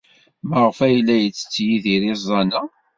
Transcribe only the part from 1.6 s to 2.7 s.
Yidir iẓẓan-a?